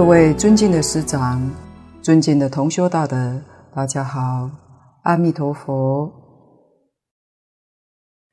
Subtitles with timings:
[0.00, 1.54] 各位尊敬的师长，
[2.00, 3.42] 尊敬的同修大德，
[3.74, 4.50] 大家好，
[5.02, 6.10] 阿弥陀佛。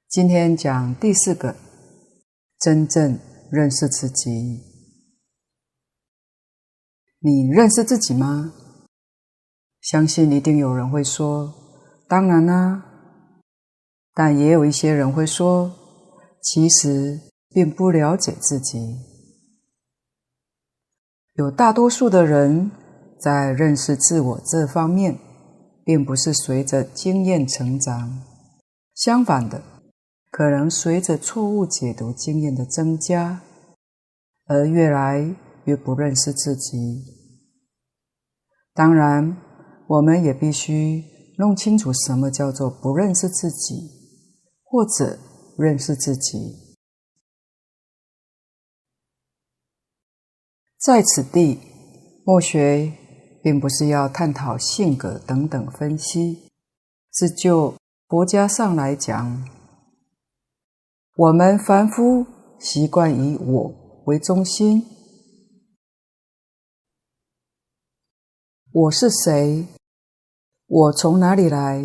[0.07, 1.53] 今天讲第四个，
[2.57, 3.19] 真正
[3.51, 4.63] 认识自己。
[7.19, 8.53] 你认识自己吗？
[9.81, 11.53] 相信一定有人会说，
[12.07, 12.81] 当然啦。
[14.13, 15.69] 但也有一些人会说，
[16.41, 18.95] 其实并不了解自己。
[21.37, 22.71] 有大多数的人
[23.19, 25.19] 在认识自我这方面，
[25.85, 28.23] 并不是随着经验成长，
[28.95, 29.61] 相反的，
[30.31, 33.43] 可能随着错误解读经验的增加，
[34.47, 35.35] 而越来
[35.65, 37.03] 越不认识自己。
[38.73, 39.37] 当然，
[39.87, 41.03] 我们也必须
[41.37, 43.91] 弄清楚什么叫做不认识自己，
[44.63, 45.19] 或者
[45.55, 46.66] 认识自己。
[50.87, 51.59] 在此地，
[52.23, 52.93] 末学
[53.43, 56.47] 并不是要探讨性格等等分析，
[57.11, 57.75] 是就
[58.07, 59.43] 佛家上来讲，
[61.17, 62.25] 我们凡夫
[62.57, 64.85] 习惯以我为中心，
[68.71, 69.67] 我是谁？
[70.67, 71.83] 我从哪里来？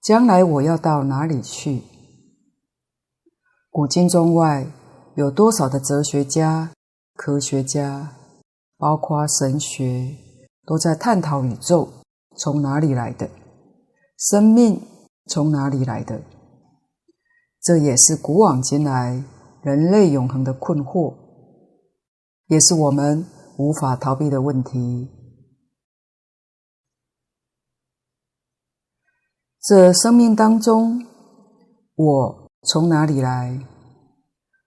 [0.00, 1.82] 将来我要到哪里去？
[3.70, 4.70] 古今中外，
[5.16, 6.70] 有多少的哲学家？
[7.18, 8.12] 科学家，
[8.76, 10.16] 包括神学，
[10.64, 11.88] 都在探讨宇宙
[12.36, 13.28] 从哪里来的，
[14.16, 14.80] 生命
[15.26, 16.22] 从哪里来的。
[17.60, 19.24] 这也是古往今来
[19.62, 21.12] 人类永恒的困惑，
[22.46, 23.26] 也是我们
[23.58, 25.10] 无法逃避的问题。
[29.60, 31.04] 这生命当中，
[31.96, 33.66] 我从哪里来？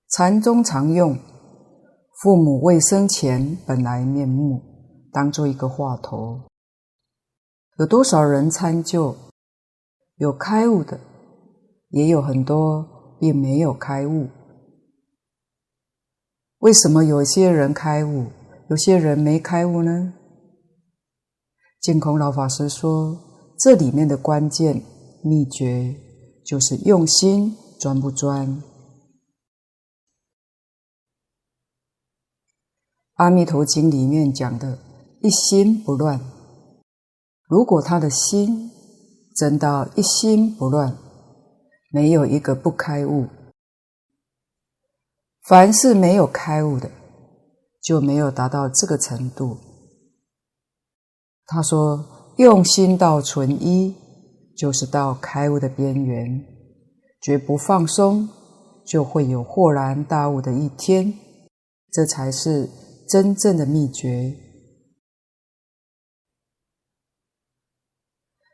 [0.09, 1.17] 禅宗常用。
[2.21, 4.61] 父母未生前本来面目，
[5.11, 6.39] 当做一个话头。
[7.79, 9.15] 有多少人参究？
[10.17, 10.99] 有开悟的，
[11.89, 14.27] 也有很多并没有开悟。
[16.59, 18.27] 为什么有些人开悟，
[18.69, 20.13] 有些人没开悟呢？
[21.81, 23.17] 净空老法师说，
[23.57, 24.79] 这里面的关键
[25.23, 25.95] 秘诀
[26.45, 28.47] 就是用心专不专。
[33.21, 34.79] 《阿弥陀经》里面讲的
[35.21, 36.19] “一心不乱”，
[37.47, 38.71] 如果他的心
[39.35, 40.97] 真到一心不乱，
[41.91, 43.27] 没有一个不开悟。
[45.43, 46.89] 凡是没有开悟的，
[47.83, 49.55] 就没有达到这个程度。
[51.45, 52.03] 他说
[52.37, 53.95] ：“用心到纯一，
[54.57, 56.43] 就是到开悟的边缘，
[57.21, 58.27] 绝不放松，
[58.83, 61.13] 就会有豁然大悟的一天。
[61.91, 62.67] 这才是。”
[63.11, 64.37] 真正的秘诀，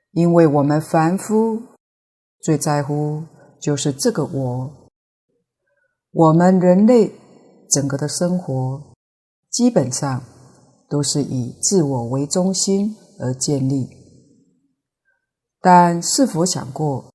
[0.09, 1.61] 因为我们凡夫
[2.41, 3.23] 最在乎
[3.61, 4.89] 就是这个我。
[6.09, 7.13] 我们人类
[7.69, 8.95] 整个的生活
[9.51, 10.23] 基本上
[10.89, 13.87] 都是以自我为中心而建立。
[15.61, 17.13] 但是否想过，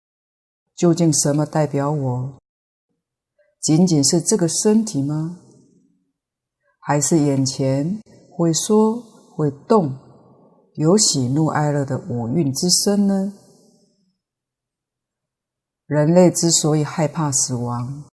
[0.76, 2.38] 究竟什么代表我？
[3.60, 5.40] 仅仅是这个身体吗？
[6.84, 8.00] 还是眼前
[8.36, 9.00] 会说
[9.36, 9.96] 会动、
[10.74, 13.32] 有喜怒哀乐的五蕴之身呢？
[15.86, 18.04] 人类之所以害怕死亡，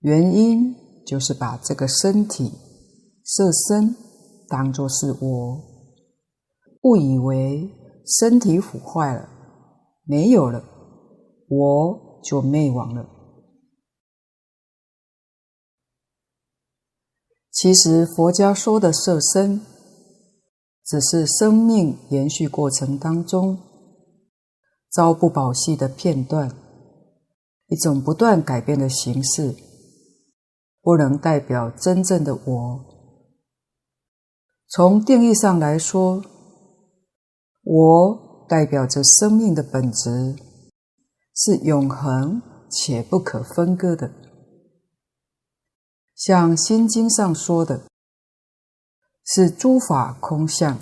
[0.00, 0.74] 原因
[1.06, 2.54] 就是把这个身体、
[3.24, 3.94] 色身
[4.48, 5.60] 当作是我，
[6.84, 7.70] 误以为
[8.06, 9.28] 身体腐坏了，
[10.04, 10.64] 没有了，
[11.48, 13.06] 我就灭亡了。
[17.62, 19.60] 其实佛家说的色身，
[20.84, 23.56] 只是生命延续过程当中
[24.90, 26.52] 朝不保夕的片段，
[27.68, 29.54] 一种不断改变的形式，
[30.82, 32.80] 不能代表真正的我。
[34.68, 36.20] 从定义上来说，
[37.62, 40.34] 我代表着生命的本质，
[41.32, 44.10] 是永恒且不可分割的。
[46.14, 47.82] 像《心经》上说的，
[49.24, 50.78] 是诸法空相，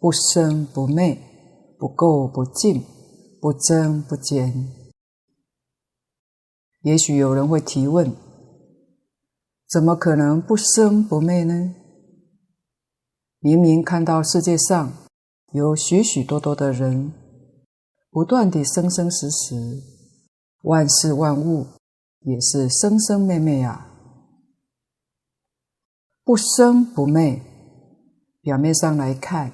[0.00, 1.18] 不生不灭，
[1.78, 2.84] 不垢不净，
[3.40, 4.72] 不增不减。
[6.82, 8.14] 也许有人会提问：
[9.68, 11.74] 怎么可能不生不灭呢？
[13.40, 14.92] 明明看到世界上
[15.52, 17.12] 有许许多多的人，
[18.10, 19.82] 不断地生生死死，
[20.62, 21.66] 万事万物
[22.20, 23.87] 也是生生灭灭啊。
[26.28, 27.40] 不生不灭，
[28.42, 29.50] 表面上来看，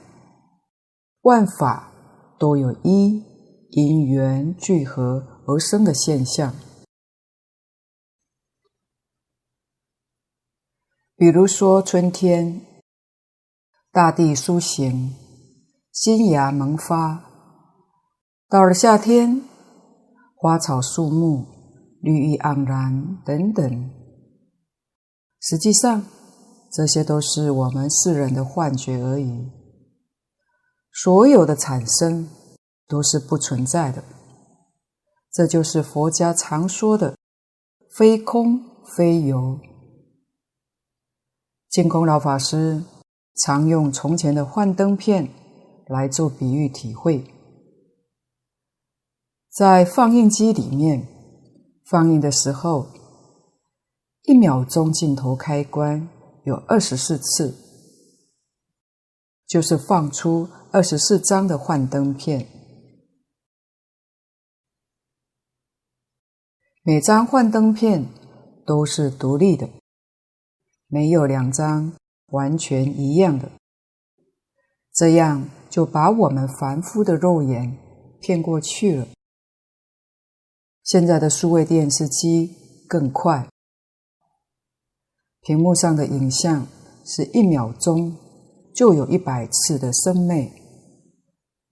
[1.21, 1.93] 万法
[2.37, 3.23] 都有一
[3.71, 6.53] 因缘聚合而生的现象。
[11.15, 12.61] 比如说春天，
[13.93, 15.15] 大地苏醒，
[15.93, 17.20] 新芽萌发；
[18.49, 19.43] 到了夏天，
[20.35, 21.47] 花草树木
[22.00, 23.91] 绿意盎然等等。
[25.38, 26.05] 实际上，
[26.75, 29.49] 这些都是我们世人的幻觉而已。
[30.93, 32.29] 所有的产生
[32.88, 34.03] 都是不存在的，
[35.31, 37.17] 这就是佛家常说的
[37.97, 38.61] “非空
[38.97, 39.61] 非有”。
[41.71, 42.82] 净空老法师
[43.37, 45.29] 常用从前的幻灯片
[45.87, 47.25] 来做比喻体会，
[49.49, 51.06] 在放映机里面
[51.85, 52.88] 放映的时候，
[54.23, 56.09] 一秒钟镜头开关。
[56.44, 57.55] 有二十四次，
[59.46, 62.46] 就是放出二十四张的幻灯片。
[66.82, 68.06] 每张幻灯片
[68.67, 69.70] 都是独立的，
[70.87, 71.94] 没有两张
[72.26, 73.50] 完全一样的。
[74.93, 77.79] 这样就把我们凡夫的肉眼
[78.20, 79.08] 骗过去了。
[80.82, 83.49] 现在的数位电视机更快。
[85.44, 86.67] 屏幕上的影像
[87.05, 88.17] 是一秒钟
[88.75, 90.50] 就有一百次的生灭，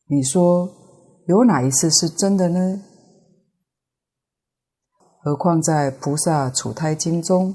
[0.08, 0.68] 你说
[1.26, 2.82] 有哪一次是真的呢？
[5.22, 7.54] 何况在《菩萨处胎经》中，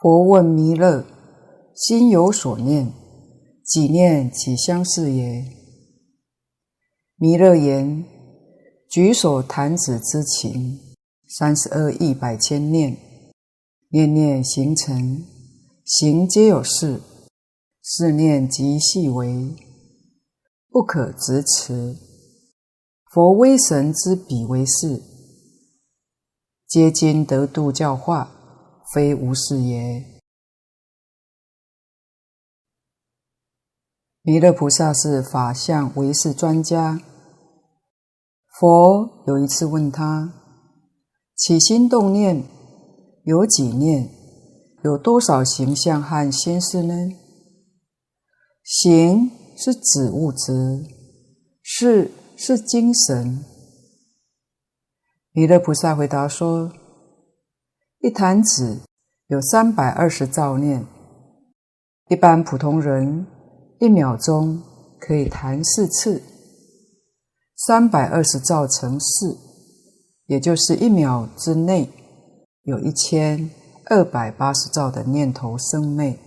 [0.00, 1.06] 佛问弥勒
[1.74, 2.92] ：“心有所念，
[3.64, 5.42] 几念几相似也？”
[7.16, 8.04] 弥勒言
[8.90, 10.80] ：“举手弹指之情。”
[11.30, 12.96] 三十二亿百千念，
[13.90, 15.26] 念念形成，
[15.84, 17.02] 行皆有事，
[17.82, 19.54] 是念即细微，
[20.70, 21.94] 不可执持。
[23.12, 25.02] 佛威神之彼为是，
[26.66, 28.30] 皆今得度教化，
[28.94, 30.02] 非无是也。
[34.22, 36.98] 弥勒菩萨是法相唯识专家，
[38.58, 40.37] 佛有一次问他。
[41.38, 42.42] 起心动念
[43.22, 44.10] 有几念？
[44.82, 47.12] 有多少形象和心识呢？
[48.64, 50.84] 形是指物质，
[51.62, 53.44] 事是精神。
[55.30, 56.72] 弥勒菩萨回答说：
[58.00, 58.80] 一弹指
[59.28, 60.84] 有三百二十兆念，
[62.08, 63.24] 一般普通人
[63.78, 64.60] 一秒钟
[64.98, 66.20] 可以弹四次，
[67.54, 69.47] 三百二十兆乘四。
[70.28, 71.90] 也就是一秒之内，
[72.64, 73.50] 有一千
[73.86, 76.18] 二百八十兆的念头生灭，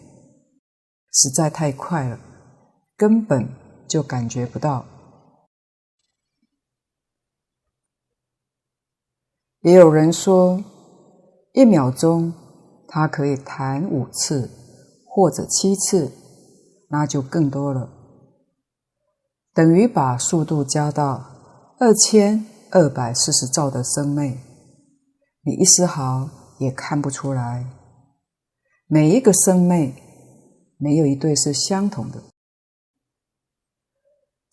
[1.12, 2.20] 实在太快了，
[2.98, 3.48] 根本
[3.88, 4.84] 就感觉不到。
[9.62, 10.64] 也有人说，
[11.54, 12.34] 一秒钟
[12.88, 14.50] 它可以弹五次
[15.06, 16.12] 或者七次，
[16.90, 17.88] 那就更多了，
[19.54, 21.24] 等于把速度加到
[21.78, 22.48] 二千。
[22.72, 24.38] 二百四十兆的生灭，
[25.44, 27.70] 你一丝毫也看不出来。
[28.88, 29.94] 每一个生灭，
[30.78, 32.24] 没有一对是相同的。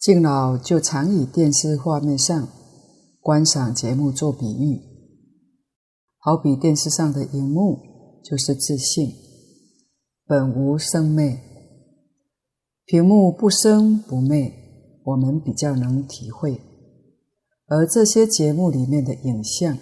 [0.00, 2.48] 敬老就常以电视画面上
[3.20, 4.80] 观赏节目做比喻，
[6.18, 9.14] 好比电视上的荧幕就是自信，
[10.26, 11.40] 本无生灭，
[12.84, 14.52] 屏幕不生不灭，
[15.04, 16.60] 我们比较能体会。
[17.70, 19.76] 而这些节目里面的影像，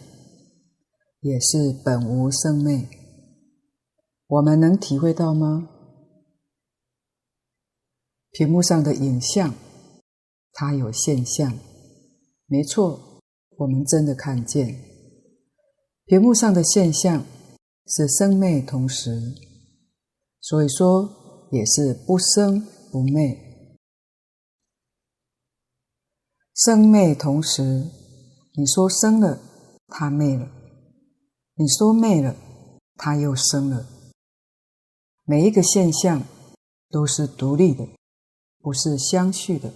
[1.21, 2.89] 也是本无生灭，
[4.27, 5.69] 我们能体会到吗？
[8.33, 9.55] 屏幕上的影像，
[10.53, 11.57] 它有现象，
[12.47, 13.21] 没错，
[13.59, 14.83] 我们真的看见。
[16.07, 17.25] 屏幕上的现象
[17.87, 19.33] 是生灭同时，
[20.41, 23.46] 所以说也是不生不灭。
[26.57, 27.91] 生灭同时，
[28.55, 29.39] 你说生了，
[29.89, 30.47] 它灭了；
[31.57, 32.35] 你说灭了，
[32.95, 33.87] 它又生了。
[35.25, 36.23] 每一个现象
[36.89, 37.87] 都是独立的，
[38.63, 39.71] 不是相续的，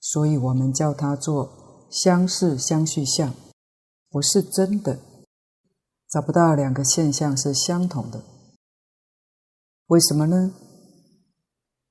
[0.00, 3.32] 所以我们叫它做相似相续相，
[4.10, 4.98] 不是真的，
[6.10, 8.20] 找不到两个现象是相同的。
[9.86, 10.52] 为什么呢？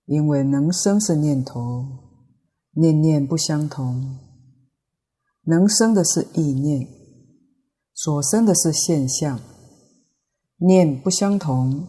[0.07, 2.02] 因为能生是念头。
[2.75, 4.19] 念念不相同，
[5.43, 6.87] 能生的是意念，
[7.93, 9.39] 所生的是现象。
[10.57, 11.87] 念不相同，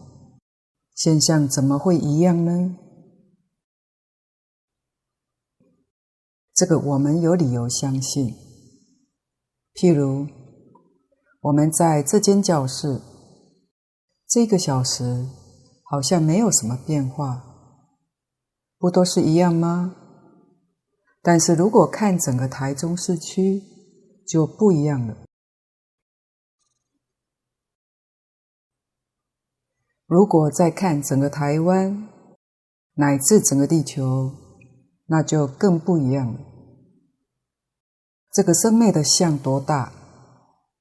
[0.93, 2.77] 现象怎么会一样呢？
[6.53, 8.35] 这个我们有理由相信。
[9.73, 10.27] 譬如，
[11.41, 13.01] 我们在这间教室，
[14.27, 15.27] 这个小时
[15.83, 17.43] 好像没有什么变化，
[18.77, 19.95] 不都是一样吗？
[21.27, 23.63] 但是如果看整个台中市区，
[24.27, 25.17] 就不一样了。
[30.05, 32.07] 如果再看整个台湾，
[32.93, 34.35] 乃至整个地球，
[35.07, 36.39] 那就更不一样了。
[38.31, 39.91] 这个生灭的相多大，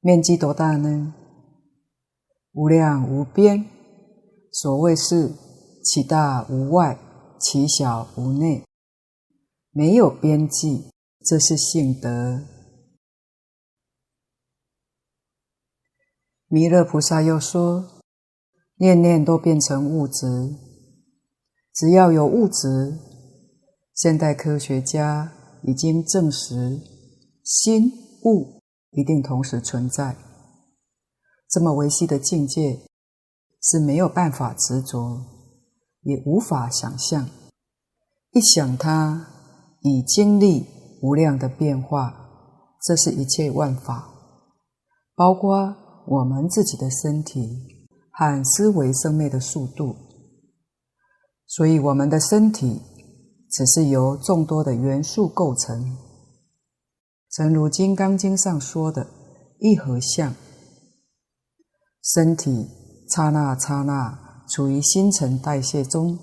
[0.00, 1.14] 面积多大呢？
[2.52, 3.64] 无量无边。
[4.52, 5.32] 所谓是
[5.82, 6.98] 其大无外，
[7.40, 8.62] 其小无内，
[9.74, 10.90] 没有边际，
[11.22, 12.46] 这是性德。
[16.46, 17.90] 弥勒菩萨又说。
[18.76, 20.26] 念念都变成物质，
[21.72, 22.98] 只要有物质，
[23.94, 26.80] 现代科学家已经证实，
[27.44, 27.92] 心
[28.24, 30.16] 物一定同时存在。
[31.48, 32.80] 这么维系的境界
[33.62, 35.24] 是没有办法执着，
[36.02, 37.30] 也无法想象。
[38.32, 39.33] 一想它
[39.84, 40.66] 已经历
[41.00, 42.12] 无量的变化，
[42.82, 44.10] 这是一切万法，
[45.14, 45.76] 包括
[46.08, 47.70] 我们自己的身体。
[48.16, 49.96] 和思维生灭的速度，
[51.48, 52.80] 所以我们的身体
[53.50, 55.96] 只是由众多的元素构成。
[57.32, 59.08] 诚如《金刚经》上说的
[59.58, 60.32] “一合相”，
[62.14, 62.68] 身体
[63.08, 66.16] 刹那刹那处于新陈代谢中，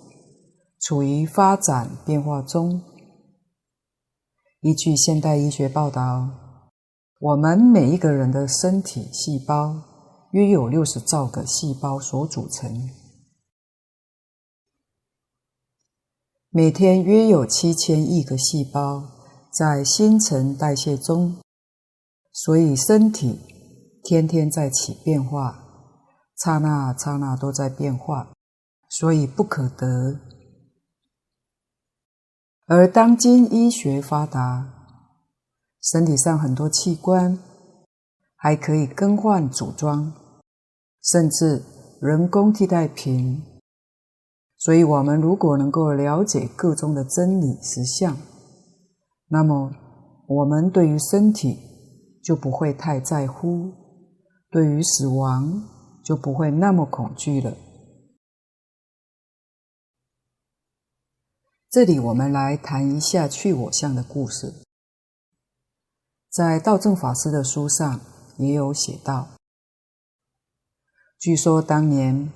[0.80, 2.82] 处于发展变化中。
[4.62, 6.30] 依据现代医学报道，
[7.20, 9.88] 我们每一个人的身体细胞。
[10.32, 12.90] 约有六十兆个细胞所组成，
[16.50, 19.04] 每天约有七千亿个细胞
[19.52, 21.36] 在新陈代谢中，
[22.32, 23.42] 所以身体
[24.04, 25.66] 天天在起变化，
[26.38, 28.32] 刹那刹那都在变化，
[28.88, 30.31] 所以不可得。
[32.74, 34.66] 而当今医学发达，
[35.82, 37.38] 身体上很多器官
[38.34, 40.14] 还可以更换组装。
[41.04, 41.62] 甚至
[42.00, 43.44] 人工替代品，
[44.58, 48.16] 所以我们如果能够了解个中的真理实相，
[49.28, 49.74] 那么
[50.28, 51.60] 我们对于身体
[52.24, 53.70] 就不会太在乎，
[54.50, 55.62] 对于死亡
[56.06, 57.54] 就不会那么恐惧了。
[61.72, 64.54] 这里我们来谈一下去我相的故事，
[66.30, 68.02] 在道正法师的书上
[68.36, 69.30] 也有写到。
[71.18, 72.30] 据说当年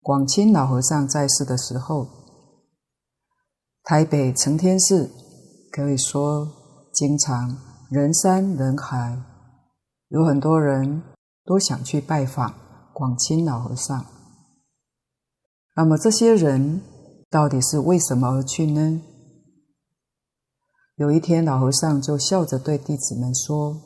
[0.00, 2.08] 广清老和尚在世的时候，
[3.84, 5.08] 台北承天寺
[5.70, 6.48] 可以说
[6.92, 7.56] 经常
[7.92, 9.16] 人山人海，
[10.08, 11.04] 有很多人
[11.44, 12.52] 都想去拜访
[12.92, 14.04] 广清老和尚。
[15.76, 16.82] 那么这些人
[17.30, 19.00] 到底是为什么而去呢？
[20.96, 23.80] 有一天，老和尚就笑着对弟子们说：“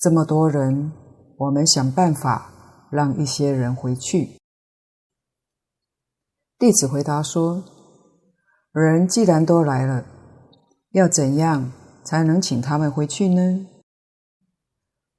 [0.00, 0.92] 这么多人，
[1.36, 2.48] 我们想办法。”
[2.92, 4.38] 让一些人回去。
[6.58, 7.64] 弟子回答说
[8.70, 10.04] ：“人既然都来了，
[10.90, 11.72] 要怎样
[12.04, 13.66] 才能请他们回去呢？”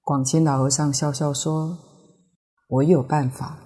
[0.05, 1.79] 广钦老和尚笑笑说
[2.69, 3.57] ：“我有办法。”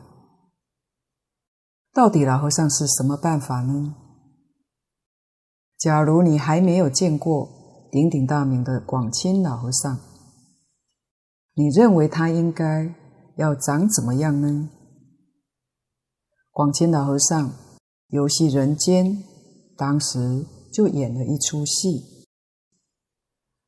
[1.98, 3.96] 到底老和尚是什么办法呢？
[5.80, 7.50] 假如你还没有见过
[7.92, 9.98] 鼎鼎大名的广钦老和尚，
[11.56, 12.94] 你认为他应该
[13.38, 14.70] 要长怎么样呢？
[16.52, 17.52] 广钦老和尚
[18.10, 19.24] 游戏人间，
[19.76, 22.28] 当时就演了一出戏。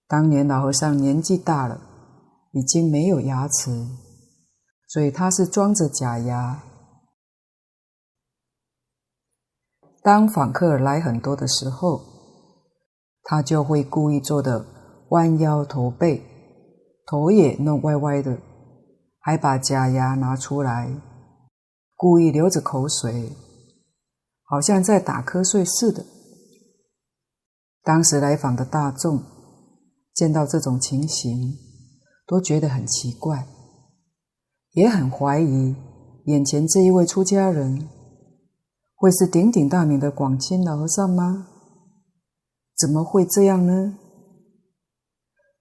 [0.08, 1.82] 当年老和尚年纪大了，
[2.52, 3.88] 已经没有牙齿，
[4.88, 6.64] 所以他是装着假牙。
[10.02, 12.02] 当访客来很多的时候，
[13.24, 14.66] 他就会故意做的
[15.10, 16.22] 弯腰驼背，
[17.06, 18.38] 头也弄歪歪的。
[19.22, 20.90] 还把假牙拿出来，
[21.96, 23.34] 故意流着口水，
[24.44, 26.06] 好像在打瞌睡似的。
[27.84, 29.22] 当时来访的大众
[30.16, 31.58] 见到这种情形，
[32.26, 33.46] 都觉得很奇怪，
[34.72, 35.76] 也很怀疑
[36.26, 37.90] 眼前这一位出家人
[39.00, 41.48] 会是鼎鼎大名的广钦老和尚吗？
[42.78, 43.98] 怎么会这样呢？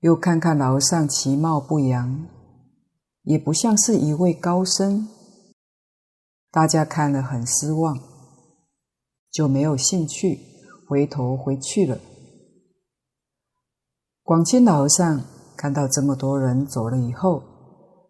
[0.00, 2.26] 又看看老和尚其貌不扬。
[3.22, 5.06] 也不像是一位高僧，
[6.50, 8.00] 大家看了很失望，
[9.30, 10.40] 就没有兴趣，
[10.88, 12.00] 回头回去了。
[14.24, 15.24] 广钦老和尚
[15.56, 17.42] 看到这么多人走了以后，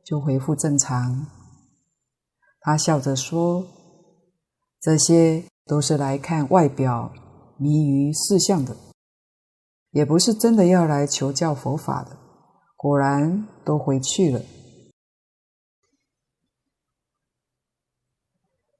[0.06, 1.26] 就恢复正常。
[2.60, 3.66] 他笑着说
[4.80, 7.12] ：“这些都是来看外表
[7.56, 8.76] 迷于事相的，
[9.90, 12.16] 也不是真的要来求教佛法的。”
[12.80, 14.40] 果然都回去了。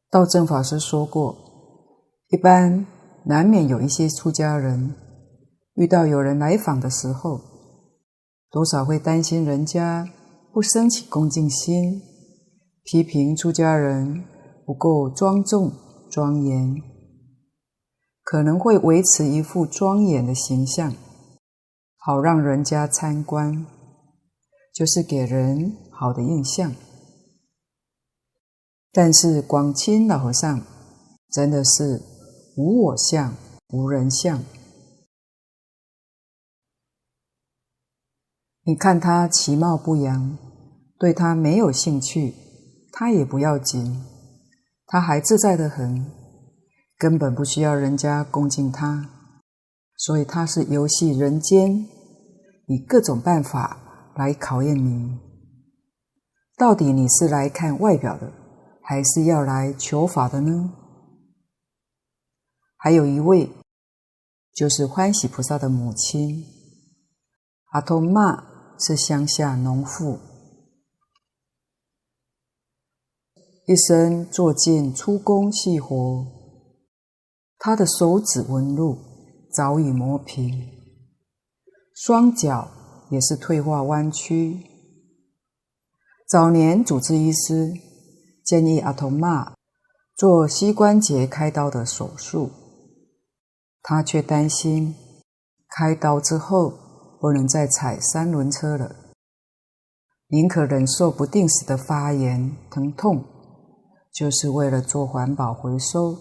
[0.09, 1.37] 道正法师说过，
[2.29, 2.87] 一般
[3.25, 4.95] 难免有一些出家人
[5.75, 7.41] 遇到有人来访的时候，
[8.51, 10.09] 多少会担心人家
[10.53, 12.01] 不生起恭敬心，
[12.85, 14.25] 批评出家人
[14.65, 15.73] 不够庄重
[16.11, 16.83] 庄严，
[18.23, 20.95] 可能会维持一副庄严的形象，
[21.97, 23.67] 好让人家参观，
[24.75, 26.75] 就是给人好的印象。
[28.91, 30.63] 但是广钦老和尚
[31.31, 32.03] 真的是
[32.57, 33.35] 无我相、
[33.69, 34.43] 无人相。
[38.65, 40.37] 你看他其貌不扬，
[40.99, 42.35] 对他没有兴趣，
[42.93, 44.05] 他也不要紧，
[44.91, 46.11] 他还自在的很，
[46.97, 49.11] 根本不需要人家恭敬他，
[49.97, 51.87] 所以他是游戏人间，
[52.67, 55.21] 以各种办法来考验你，
[56.57, 58.33] 到底你是来看外表的，
[58.83, 60.73] 还是要来求法的呢？
[62.79, 63.51] 还有一位，
[64.55, 66.47] 就是欢喜菩萨的母亲
[67.73, 68.43] 阿埵妈，
[68.79, 70.19] 是乡下农妇，
[73.69, 76.25] 一生做尽粗工细活，
[77.59, 78.97] 他的手指纹路
[79.53, 80.71] 早已磨平，
[81.95, 82.71] 双脚
[83.11, 84.63] 也是退化弯曲。
[86.27, 87.75] 早年主治医师。
[88.43, 89.53] 建议阿埵妈
[90.17, 92.51] 做膝关节开刀的手术，
[93.83, 94.95] 他却担心
[95.69, 96.73] 开刀之后
[97.21, 98.97] 不能再踩三轮车了，
[100.29, 103.23] 宁可忍受不定时的发炎疼痛，
[104.19, 106.19] 就是为了做环保回收。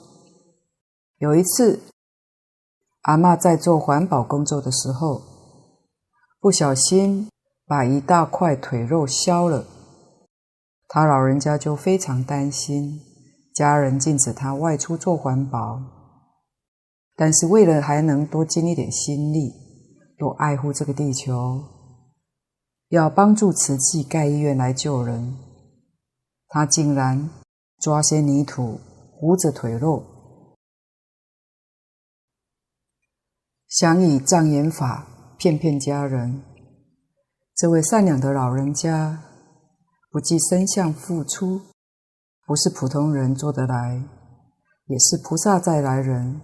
[1.17, 1.81] 有一次，
[3.01, 5.23] 阿妈在做环保工作的时候，
[6.39, 7.27] 不小心
[7.65, 9.65] 把一大块腿肉削了。
[10.87, 13.01] 他老人家就非常担心，
[13.55, 15.81] 家人禁止他外出做环保，
[17.15, 19.55] 但是为了还能多尽一点心力，
[20.19, 21.63] 多爱护这个地球，
[22.89, 25.35] 要帮助慈济盖医院来救人，
[26.47, 27.27] 他竟然
[27.79, 28.79] 抓些泥土
[29.11, 30.03] 糊着腿肉，
[33.67, 36.43] 想以障眼法骗骗家人。
[37.55, 39.23] 这位善良的老人家。
[40.09, 41.61] 不计身相付出，
[42.45, 44.01] 不是普通人做得来，
[44.85, 46.41] 也是菩萨再来人。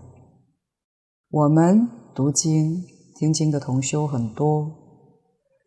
[1.30, 2.84] 我们读经
[3.18, 4.70] 听经的同修很多，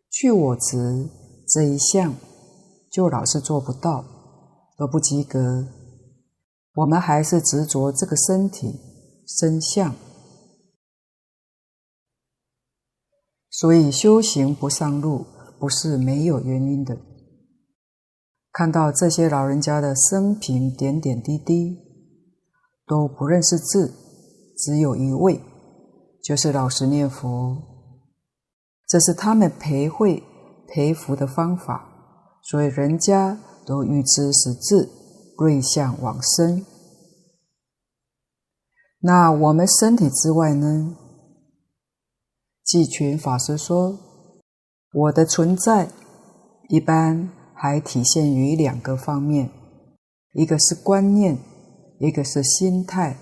[0.09, 1.09] 去我执
[1.49, 2.13] 这一项
[2.89, 4.05] 就老是做不到，
[4.77, 5.67] 都不及格。
[6.75, 8.79] 我们还是执着这个身体
[9.27, 9.95] 身相，
[13.49, 15.25] 所以修行不上路，
[15.59, 16.99] 不是没有原因的。
[18.51, 21.77] 看到这些老人家的生平点点滴滴，
[22.85, 23.93] 都不认识字，
[24.55, 25.41] 只有一位，
[26.23, 27.57] 就是老实念佛。
[28.87, 30.23] 这是他们培慧
[30.67, 34.89] 培福的方法，所以人家都预知识字，
[35.37, 36.65] 瑞相往生。
[39.01, 40.95] 那我们身体之外呢？
[42.63, 43.99] 济群法师说
[44.93, 45.89] ：“我的存在
[46.69, 49.49] 一般。”还体现于两个方面，
[50.33, 51.39] 一个是观念，
[51.99, 53.17] 一个是心态。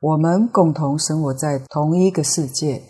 [0.00, 2.82] 我们共同生活在同一个世界，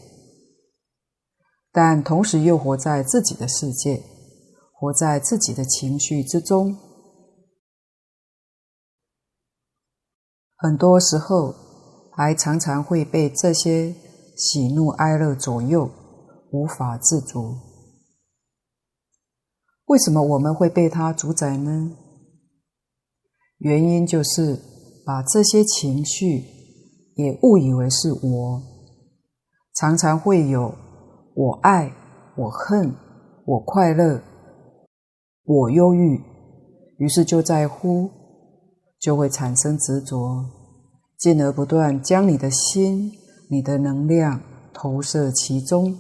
[1.71, 4.03] 但同时又活在自己的世界，
[4.81, 6.77] 活在自己的情绪之中。
[10.55, 11.53] 很多时候，
[12.13, 13.93] 还常常会被这些
[14.37, 15.91] 喜怒哀乐左右，
[16.53, 17.57] 无法自主。
[19.87, 21.97] 为什么我们会被它主宰呢？
[23.59, 24.61] 原因就是
[25.05, 26.45] 把这些情绪
[27.17, 28.63] 也误以为是我，
[29.75, 30.73] 常常会有
[31.35, 31.93] 我爱、
[32.37, 32.95] 我恨、
[33.45, 34.23] 我快乐、
[35.49, 36.21] 我忧郁，
[36.99, 38.11] 于是就在乎，
[39.01, 40.45] 就会产生执着，
[41.17, 43.11] 进而不断将你的心、
[43.51, 44.43] 你的能量
[44.75, 45.99] 投射其中，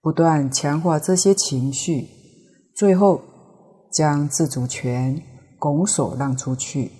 [0.00, 2.08] 不断强化这些情绪。
[2.74, 3.22] 最后，
[3.92, 5.22] 将自主权
[5.60, 6.90] 拱手让出去，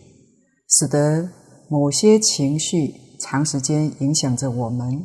[0.69, 1.29] 使得
[1.69, 5.05] 某些情绪长时间影响着我们。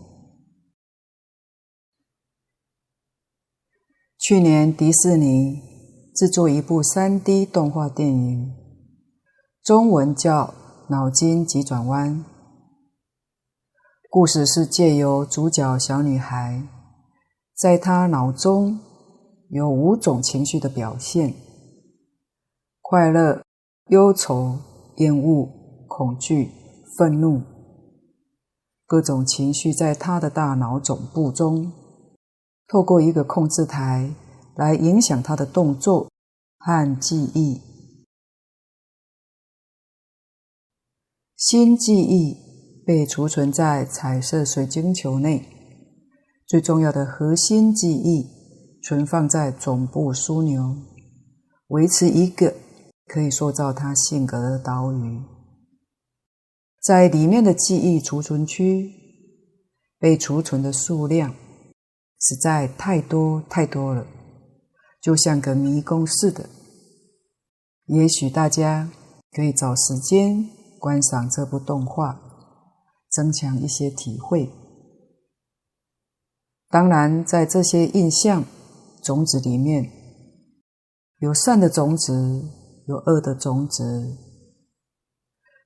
[4.19, 5.72] 去年迪士尼
[6.15, 8.53] 制作一部 3D 动画电影，
[9.63, 10.45] 中文叫
[10.89, 12.17] 《脑筋急转弯》。
[14.11, 16.67] 故事是借由主角小女孩，
[17.57, 18.79] 在她脑中
[19.49, 21.33] 有五种情绪的表现：
[22.79, 23.41] 快乐、
[23.87, 24.59] 忧愁、
[24.97, 25.49] 厌恶、
[25.87, 26.51] 恐惧、
[26.95, 27.41] 愤怒。
[28.85, 31.71] 各种情绪在她的大脑总部中，
[32.67, 34.11] 透过一个控制台
[34.55, 36.09] 来影响他的动作
[36.57, 37.61] 和记忆。
[41.35, 42.41] 新记忆。
[42.85, 45.45] 被储存在彩色水晶球内，
[46.45, 48.27] 最重要的核心记忆
[48.83, 50.75] 存放在总部枢纽，
[51.67, 52.53] 维持一个
[53.05, 55.21] 可以塑造他性格的岛屿。
[56.81, 58.91] 在里面的记忆储存区，
[59.97, 61.33] 被储存的数量
[62.19, 64.05] 实在太多太多了，
[65.03, 66.49] 就像个迷宫似的。
[67.85, 68.89] 也许大家
[69.31, 72.21] 可以找时间观赏这部动画。
[73.13, 74.51] 增强一些体会。
[76.71, 78.43] 当然，在这些印象
[79.03, 79.91] 种子里面，
[81.19, 82.43] 有善的种子，
[82.87, 84.17] 有恶的种子。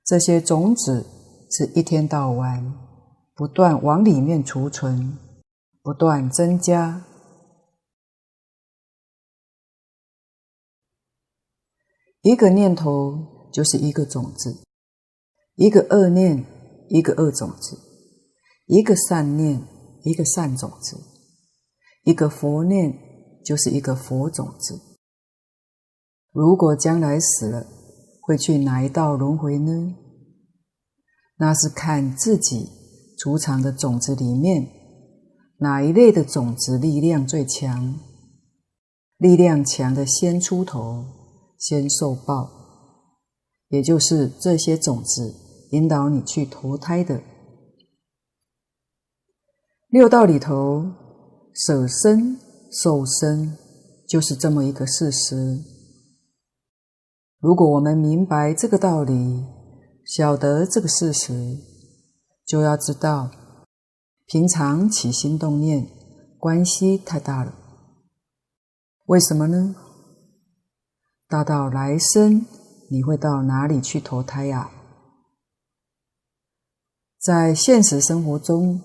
[0.04, 1.06] 这些种子
[1.50, 2.74] 是一天到晚
[3.34, 5.16] 不断往里面储存，
[5.82, 7.06] 不断增加。
[12.28, 14.62] 一个念头就是一个种子，
[15.54, 16.44] 一个恶念。
[16.90, 17.78] 一个恶种子，
[18.64, 19.62] 一个善念，
[20.04, 20.96] 一个善种子，
[22.04, 22.98] 一个佛念
[23.44, 24.80] 就是一个佛种子。
[26.32, 27.66] 如果将来死了，
[28.22, 29.96] 会去哪一道轮回呢？
[31.36, 32.70] 那是看自己
[33.18, 34.66] 储藏的种子里面
[35.58, 38.00] 哪一类的种子力量最强，
[39.18, 41.04] 力量强的先出头，
[41.58, 42.48] 先受报，
[43.68, 45.34] 也就是这些种子。
[45.72, 47.22] 引导你去投胎的
[49.88, 50.82] 六道里头，
[51.52, 52.38] 舍身
[52.72, 53.54] 受身
[54.08, 55.62] 就是这么一个事实。
[57.38, 59.44] 如果我们明白这个道理，
[60.06, 61.58] 晓得这个事实，
[62.46, 63.30] 就要知道，
[64.24, 65.86] 平常起心动念
[66.38, 67.54] 关系太大了。
[69.04, 69.76] 为什么呢？
[71.28, 72.46] 大到来生
[72.90, 74.70] 你会到哪里去投胎呀？
[77.20, 78.80] 在现实生活中，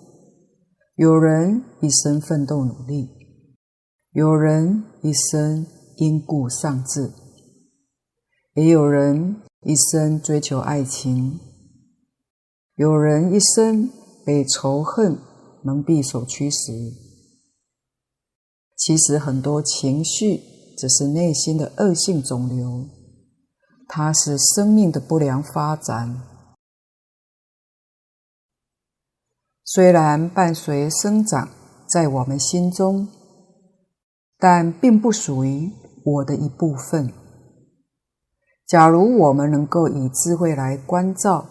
[0.95, 3.09] 有人一生奋斗努力，
[4.11, 7.13] 有人一生因故丧志，
[8.55, 11.39] 也有人一生追求爱情，
[12.75, 13.89] 有人一生
[14.25, 15.17] 被仇恨
[15.63, 16.73] 蒙蔽所驱使。
[18.75, 20.41] 其实很多情绪
[20.77, 22.85] 只是内心的恶性肿瘤，
[23.87, 26.21] 它是生命的不良发展。
[29.63, 31.49] 虽然伴随生长
[31.87, 33.07] 在我们心中，
[34.37, 35.71] 但并不属于
[36.03, 37.13] 我的一部分。
[38.67, 41.47] 假如我们能够以智慧来关照、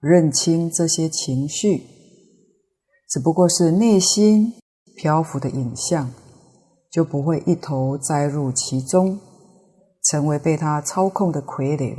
[0.00, 1.82] 认清这些情绪，
[3.08, 4.52] 只不过是内心
[4.96, 6.10] 漂浮的影像，
[6.94, 9.18] 就不会一头栽入其中，
[10.04, 11.98] 成为被他操控的傀儡。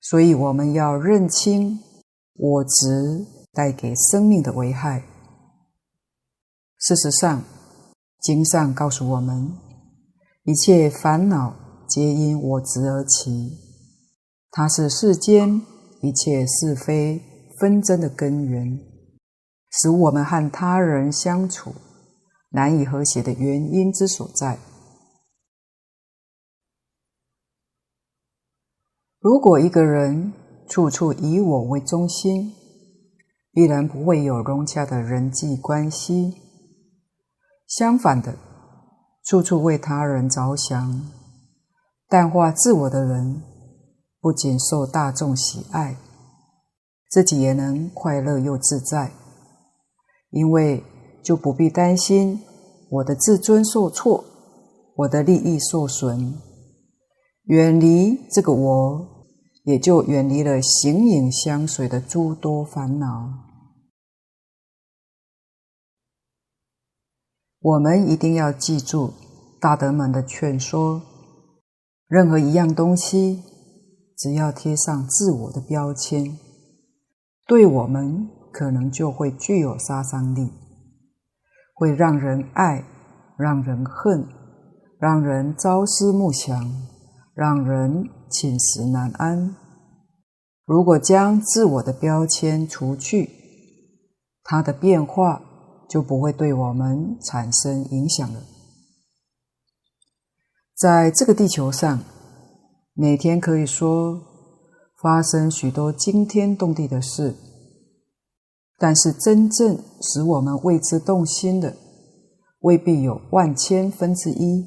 [0.00, 1.80] 所以，我们要认清
[2.34, 3.26] 我执。
[3.52, 5.02] 带给生命的危害。
[6.78, 7.42] 事实上，
[8.20, 9.58] 经上告诉我们，
[10.44, 11.56] 一切烦恼
[11.88, 13.58] 皆因我执而起，
[14.52, 15.60] 它是世间
[16.00, 17.20] 一切是非
[17.58, 18.78] 纷争的根源，
[19.68, 21.74] 使我们和他人相处
[22.50, 24.58] 难以和谐的原因之所在。
[29.18, 30.32] 如果一个人
[30.68, 32.54] 处处以我为中心，
[33.52, 36.40] 必然不会有融洽的人际关系。
[37.66, 38.36] 相反的，
[39.24, 41.10] 处处为他人着想、
[42.08, 43.42] 淡化自我的人，
[44.20, 45.96] 不仅受大众喜爱，
[47.08, 49.12] 自己也能快乐又自在，
[50.30, 50.82] 因为
[51.22, 52.40] 就不必担心
[52.90, 54.24] 我的自尊受挫，
[54.96, 56.34] 我的利益受损。
[57.44, 59.20] 远离这个我。
[59.64, 63.28] 也就远离了形影相随的诸多烦恼。
[67.60, 69.12] 我们一定要记住
[69.60, 71.02] 大德们的劝说：
[72.08, 73.42] 任何一样东西，
[74.16, 76.38] 只要贴上自我的标签，
[77.46, 80.50] 对我们可能就会具有杀伤力，
[81.80, 82.84] 会让人爱，
[83.38, 84.28] 让人恨，
[84.98, 86.70] 让人朝思暮想，
[87.32, 89.56] 让人寝食难安。
[90.66, 93.30] 如果将自我的标签除去，
[94.44, 95.40] 它的变化
[95.88, 98.42] 就不会对我们产生影响了。
[100.76, 101.98] 在这个地球上，
[102.92, 104.20] 每天可以说
[105.00, 107.34] 发生许多惊天动地的事，
[108.82, 111.76] 但是真正使我们为之动心的，
[112.60, 114.66] 未必有万千分之一。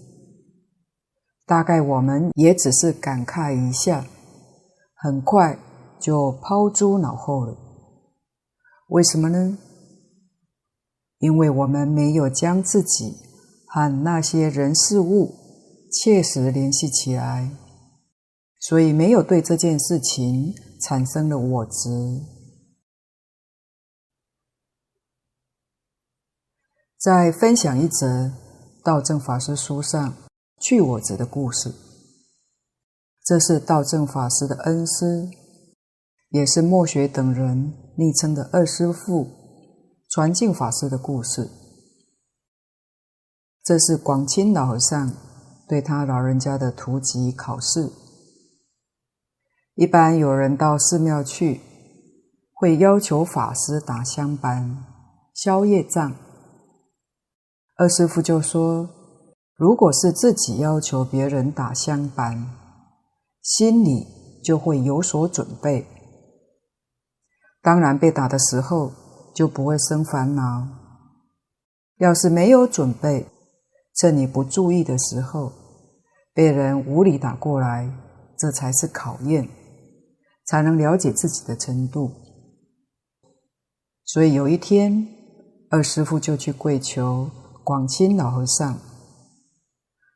[1.48, 4.06] 大概我们也只是感慨一下，
[4.94, 5.58] 很快
[6.00, 7.58] 就抛诸脑后了。
[8.90, 9.58] 为什么呢？
[11.18, 13.16] 因为我们没有将自己
[13.66, 15.34] 和那些人事物
[15.92, 17.50] 切实联系起来。
[18.60, 21.90] 所以没有对这件事情产生了我执。
[27.04, 28.32] 再分享一则
[28.82, 30.14] 道正法师书上
[30.62, 31.70] 去我执的故事。
[33.26, 35.30] 这是道正法师的恩师，
[36.30, 39.28] 也是墨学等人昵称的二师父
[40.10, 41.50] 传净法师的故事。
[43.62, 45.14] 这是广钦老和尚
[45.68, 47.92] 对他老人家的突击考试。
[49.76, 51.60] 一般有人到寺庙去，
[52.54, 54.86] 会要求法师打香板、
[55.34, 56.16] 消业障。
[57.76, 58.90] 二师父就说
[59.58, 62.46] ：“如果是自己要求别人打香板，
[63.42, 64.06] 心里
[64.44, 65.86] 就会有所准备，
[67.62, 68.92] 当然被打的时候
[69.36, 70.68] 就不会生烦恼。
[71.98, 73.28] 要是没有准备，
[73.96, 75.52] 趁你不注意的时候，
[76.34, 77.92] 被人无理打过来，
[78.38, 79.48] 这才是考验。”
[80.46, 82.12] 才能了解自己的程度。
[84.04, 85.08] 所以有一天，
[85.70, 87.32] 二师父就去跪求
[87.64, 88.78] 广钦老和尚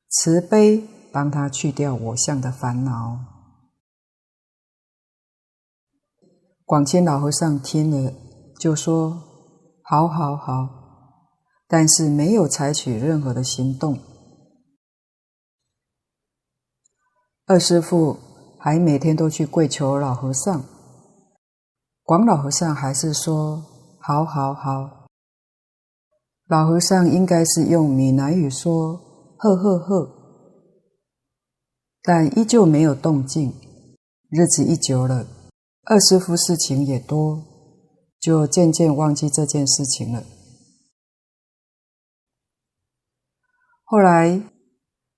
[0.09, 3.19] 慈悲，帮他去掉我相的烦恼。
[6.65, 8.13] 广钦老和尚听了，
[8.59, 9.23] 就说
[9.83, 10.69] ：“好，好，好。”
[11.67, 13.99] 但是没有采取任何的行动。
[17.45, 18.19] 二师父。
[18.59, 20.65] 还每天都去跪求老和尚，
[22.03, 23.63] 广老和尚还是说
[24.01, 24.96] 好好好。
[26.47, 28.95] 老和尚应该是用闽南语说
[29.37, 30.09] 呵呵呵，
[32.01, 33.53] 但依旧没有动静。
[34.29, 35.27] 日子一久了，
[35.83, 37.43] 二师父事情也多，
[38.21, 40.23] 就渐渐忘记这件事情了。
[43.83, 44.41] 后来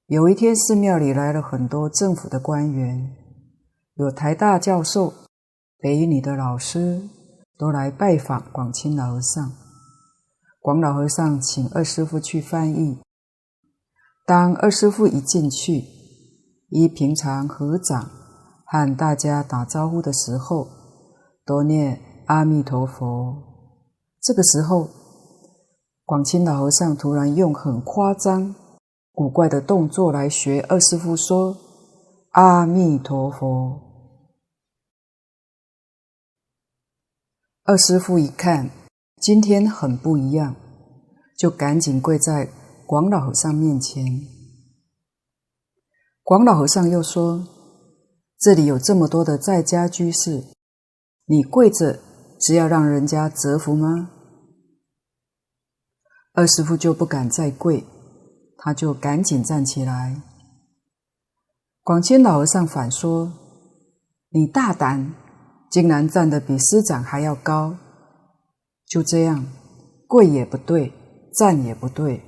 [0.08, 3.15] 有一天，寺庙里来了很多政府的官员。
[3.96, 5.13] 有台大教授、
[5.78, 7.02] 北一女的老师
[7.58, 9.68] 都来拜访广清老和尚。
[10.69, 12.99] 广老和尚请二师父去翻译。
[14.27, 15.84] 当二师父一进去，
[16.67, 18.08] 依平常合掌
[18.67, 20.67] 和大家打招呼的时候，
[21.43, 23.36] 多念阿弥陀佛。
[24.21, 24.88] 这个时候，
[26.05, 28.53] 广清老和尚突然用很夸张、
[29.12, 31.58] 古怪的动作来学二师父说
[32.34, 33.82] 阿弥陀佛。
[37.63, 38.69] 二师父一看，
[39.19, 40.55] 今天很不一样，
[41.38, 42.49] 就赶紧跪在
[42.86, 44.05] 广老和尚面前。
[46.23, 47.45] 广老和尚又说
[48.39, 50.45] ：“这里有这么多的在家居士，
[51.25, 51.99] 你跪着
[52.39, 54.12] 是要让人家折服吗？”
[56.34, 57.84] 二师父就不敢再跪，
[58.58, 60.21] 他就赶紧站起来。
[61.84, 63.34] 广钦老和尚反说
[64.32, 65.13] ：“你大胆！”
[65.69, 67.75] 竟然站得比师长还要高，
[68.89, 69.45] 就这样，
[70.08, 70.91] 跪也不对，
[71.38, 72.23] 站也不对，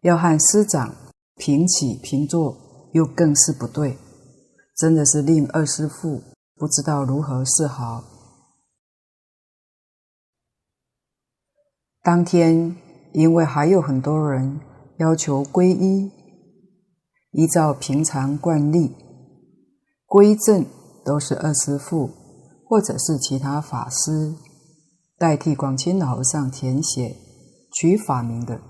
[0.00, 0.94] 要和师长
[1.36, 2.56] 平起平坐，
[2.94, 3.98] 又更是不对，
[4.78, 6.22] 真的是令二师父
[6.56, 8.02] 不知道如何是好。
[12.02, 12.74] 当天，
[13.12, 14.58] 因为还有很多人
[14.98, 16.10] 要求皈依，
[17.32, 18.96] 依照平常惯例，
[20.06, 20.64] 归正
[21.04, 22.10] 都是二师父。
[22.64, 24.34] 或者是其他法师
[25.22, 27.14] 代替广钦老和尚填写
[27.72, 28.60] 取法名的。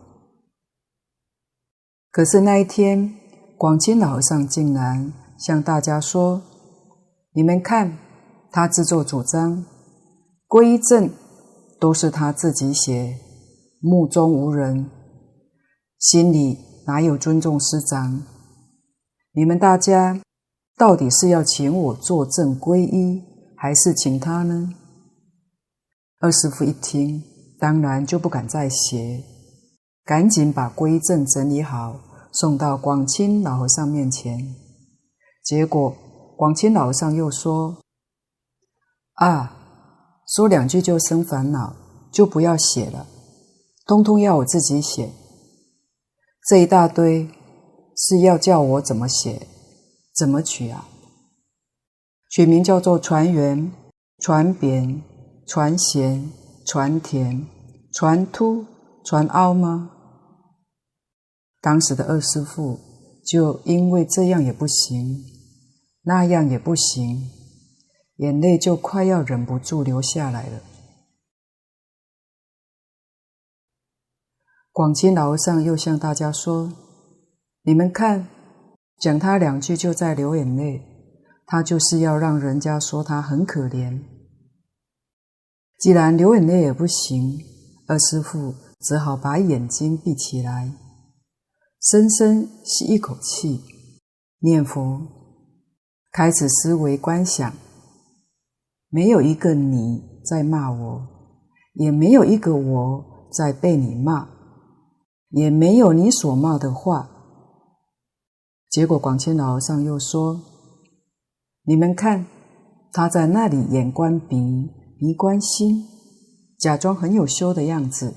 [2.10, 3.14] 可是那一天，
[3.56, 6.42] 广钦老和尚竟然向大家说
[7.32, 7.96] ：“你们看，
[8.50, 9.64] 他自作主张，
[10.46, 11.08] 皈依证
[11.80, 13.16] 都是他自己写，
[13.80, 14.90] 目中无人，
[15.98, 18.22] 心里哪有尊重师长？
[19.32, 20.20] 你们大家
[20.76, 23.22] 到底是要请我作证皈依，
[23.56, 24.74] 还是请他呢？
[26.22, 27.20] 二师父一听，
[27.58, 29.24] 当然就不敢再写，
[30.04, 31.98] 赶紧把归正整理好，
[32.32, 34.54] 送到广清老和尚面前。
[35.44, 35.92] 结果
[36.36, 37.76] 广清老和尚又说
[39.18, 41.74] ：“啊，说两句就生烦恼，
[42.12, 43.04] 就不要写了，
[43.84, 45.10] 通通要我自己写。
[46.46, 47.28] 这一大堆
[47.96, 49.48] 是要叫我怎么写，
[50.14, 50.86] 怎么取啊？
[52.30, 53.72] 取名叫做传圆、
[54.20, 55.02] 传扁。”
[55.46, 56.30] 传咸、
[56.66, 57.46] 传甜、
[57.92, 58.64] 传凸、
[59.04, 59.90] 传凹吗？
[61.60, 62.80] 当时的二师父
[63.24, 65.24] 就因为这样也不行，
[66.02, 67.30] 那样也不行，
[68.16, 70.60] 眼泪就快要忍不住流下来了。
[74.72, 76.72] 广钦老和尚又向大家说
[77.62, 78.26] ：“你们看，
[78.98, 80.82] 讲他两句就在流眼泪，
[81.46, 84.02] 他就是要让人家说他很可怜。”
[85.82, 87.40] 既然流眼泪也不行，
[87.88, 90.72] 二师父只好把眼睛闭起来，
[91.80, 93.60] 深深吸一口气，
[94.38, 95.00] 念佛，
[96.12, 97.52] 开始思维观想。
[98.90, 101.02] 没有一个你在骂我，
[101.72, 104.28] 也没有一个我在被你骂，
[105.30, 107.10] 也没有你所骂的话。
[108.70, 110.40] 结果广钦老和尚又说
[111.66, 112.24] ：“你们看，
[112.92, 114.70] 他在那里眼观鼻。”
[115.04, 115.88] 没关心，
[116.56, 118.14] 假装很有修的样子。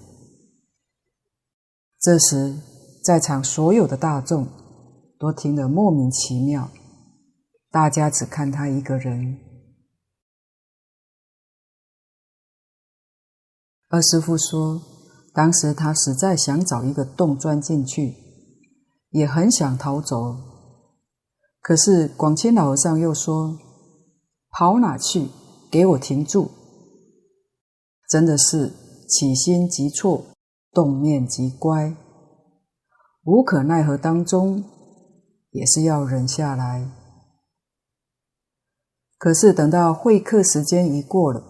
[1.99, 2.59] 这时，
[3.03, 4.47] 在场所有的大众
[5.17, 6.69] 都听得莫名其妙，
[7.71, 9.39] 大家只看他一个人。
[13.87, 14.79] 二师父说，
[15.33, 18.13] 当时他实在想找一个洞钻进去，
[19.09, 20.37] 也很想逃走，
[21.61, 23.57] 可是广钦老和尚又说
[24.53, 25.29] ：“跑哪去？
[25.71, 26.51] 给我停住！”
[28.09, 28.71] 真的是
[29.07, 30.25] 起心即错，
[30.71, 31.95] 动念即乖，
[33.23, 34.63] 无可奈何当中，
[35.51, 36.91] 也是要忍下来。
[39.17, 41.41] 可是等到会客时间一过了，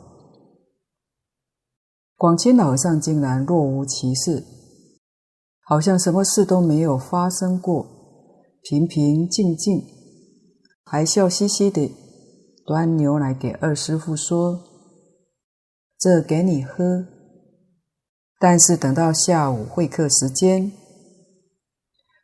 [2.16, 4.46] 广清老和尚竟然若无其事，
[5.62, 7.86] 好像什么事都没有发生过，
[8.62, 9.84] 平平静静，
[10.86, 11.92] 还笑嘻嘻的
[12.66, 14.75] 端牛奶给二师父说。
[16.06, 17.04] 这给你喝。
[18.38, 20.72] 但是等到下午会客时间，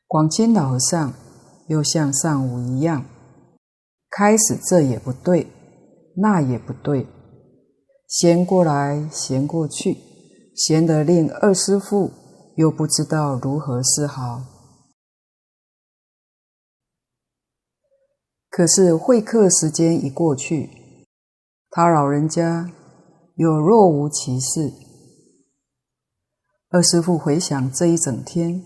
[0.06, 1.12] 广清老和尚
[1.68, 3.04] 又像上午一样，
[4.12, 5.48] 开始这也不对，
[6.18, 7.08] 那也不对，
[8.08, 9.98] 闲过来闲过去，
[10.56, 12.12] 闲得令二师父
[12.58, 14.44] 又不知道如何是好。
[18.48, 20.70] 可是会客时间一过去，
[21.72, 22.72] 他老人家。
[23.36, 24.74] 又若无其事。
[26.70, 28.64] 二师父回想这一整天，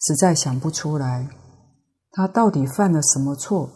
[0.00, 1.28] 实在想不出来，
[2.10, 3.70] 他到底犯了什么错？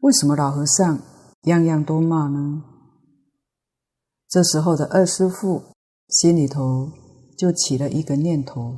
[0.00, 1.00] 为什么老和尚
[1.42, 2.62] 样样都骂呢？
[4.28, 5.62] 这时候的二师父
[6.08, 6.92] 心里头
[7.36, 8.76] 就起了一个念头：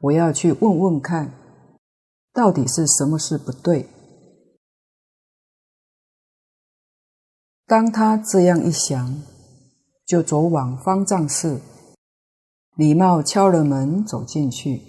[0.00, 1.32] 我要去问问看，
[2.32, 3.88] 到底是什么事不对。
[7.72, 9.22] 当他这样一想，
[10.04, 11.58] 就走往方丈室，
[12.76, 14.82] 礼貌敲了门走进去。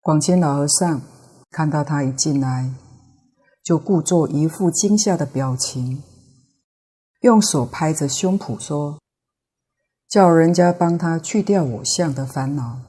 [0.00, 1.00] 广钦老和尚
[1.52, 2.74] 看到他一进来，
[3.62, 6.02] 就故作一副惊吓的表情，
[7.20, 8.98] 用手拍着胸脯说
[10.10, 12.80] ：“叫人家帮他去掉我相的烦恼，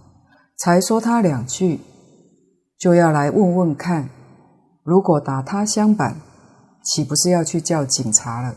[0.58, 1.82] 才说他两句，
[2.80, 4.10] 就要来问问看，
[4.82, 6.20] 如果打他相板。”
[6.92, 8.56] 岂不是要去叫警察了？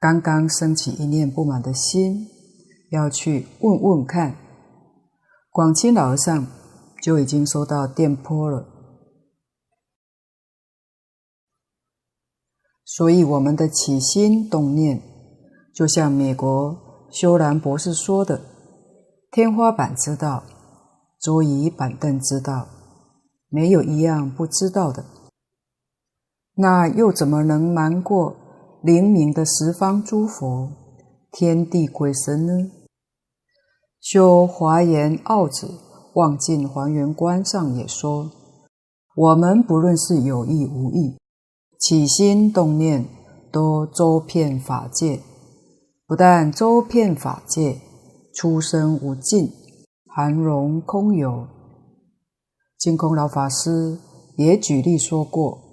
[0.00, 2.26] 刚刚升起一念不满的心，
[2.90, 4.36] 要去问问看，
[5.50, 6.46] 广清老和尚
[7.00, 8.66] 就已经收到电波了。
[12.84, 15.00] 所以我们的起心动念，
[15.72, 18.40] 就像美国修兰博士说的
[19.30, 20.42] ：“天花板知道，
[21.20, 22.66] 桌椅板凳知道，
[23.48, 25.04] 没有一样不知道的。”
[26.60, 28.34] 那又怎么能瞒过
[28.82, 30.68] 灵明的十方诸佛、
[31.30, 32.72] 天地鬼神呢？
[34.00, 35.68] 修华严奥旨
[36.16, 38.28] 望尽还原观上也说：
[39.14, 41.16] 我们不论是有意无意，
[41.78, 43.06] 起心动念
[43.52, 45.20] 都周遍法界，
[46.08, 47.80] 不但周遍法界，
[48.34, 49.48] 出生无尽，
[50.06, 51.46] 含容空有。
[52.76, 54.00] 净空老法师
[54.36, 55.67] 也举例说过，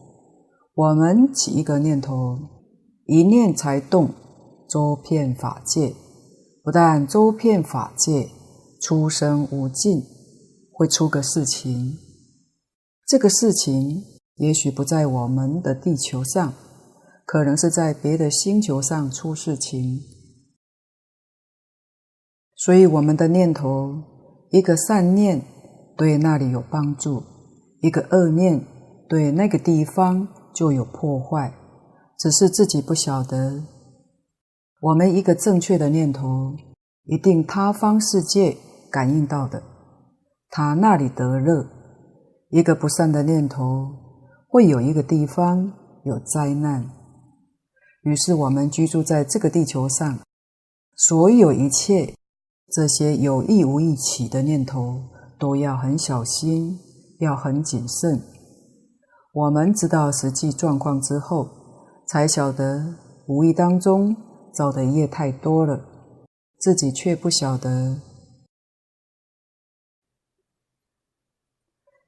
[0.75, 2.37] 我们起一个念头，
[3.05, 4.09] 一念才动，
[4.67, 5.95] 周遍法界，
[6.61, 8.29] 不但周遍法界，
[8.81, 10.03] 出生无尽，
[10.73, 11.97] 会出个事情。
[13.07, 14.03] 这个事情
[14.35, 16.53] 也许不在我们的地球上，
[17.25, 20.01] 可能是在别的星球上出事情。
[22.53, 24.03] 所以我们的念头，
[24.49, 25.41] 一个善念
[25.95, 27.23] 对那里有帮助，
[27.79, 28.61] 一个恶念
[29.07, 31.53] 对那个地方就有破坏，
[32.17, 33.61] 只是自己不晓得。
[34.81, 36.55] 我们一个正确的念头，
[37.03, 38.55] 一定他方世界
[38.89, 39.61] 感应到的，
[40.49, 41.65] 他那里得乐；
[42.49, 43.91] 一个不善的念头，
[44.47, 45.73] 会有一个地方
[46.05, 46.89] 有灾难。
[48.03, 50.19] 于是我们居住在这个地球上，
[50.95, 52.15] 所有一切
[52.71, 55.01] 这些有意无意起的念头，
[55.37, 56.79] 都要很小心，
[57.19, 58.21] 要很谨慎。
[59.35, 61.49] 我们知道实际状况之后，
[62.07, 62.95] 才晓得
[63.27, 64.15] 无意当中。
[64.53, 65.81] 造的业太多了，
[66.61, 67.99] 自己却不晓得。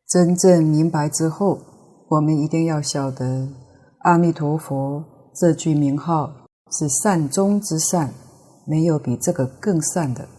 [0.08, 1.60] 真正明白之后，
[2.12, 3.50] 我们一定要晓得，
[4.06, 5.04] 阿弥陀佛
[5.36, 8.14] 这句名号是善中之善，
[8.66, 10.30] 没有比这个更善的。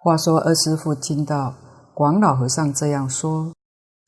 [0.00, 1.54] 话说二师父听到
[1.94, 3.52] 广老和尚这样说，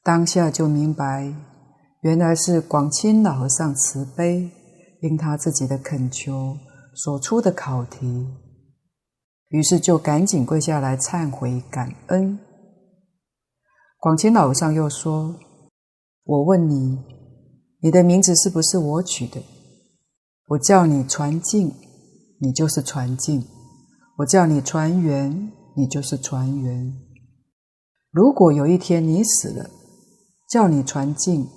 [0.02, 1.34] 当下就明白，
[2.00, 4.50] 原来是广清老和尚慈悲。
[5.02, 6.56] 因他自己的恳求
[6.94, 8.28] 所出的考题，
[9.48, 12.38] 于是就赶紧跪下来忏悔感恩。
[13.98, 15.34] 广清老和尚又说
[16.22, 17.00] ：“我问你，
[17.80, 19.42] 你的名字是不是我取的？
[20.46, 21.74] 我叫你传净，
[22.38, 23.42] 你就是传净；
[24.18, 26.94] 我叫你传圆，你就是传圆。
[28.12, 29.68] 如果有一天你死了，
[30.52, 31.48] 叫你传净，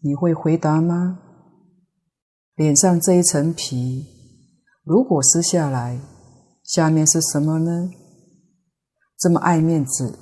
[0.00, 1.18] 你会回答吗？”
[2.54, 4.06] 脸上这一层皮，
[4.84, 6.00] 如果撕下来，
[6.62, 7.90] 下面是什么呢？
[9.18, 10.16] 这么爱面子，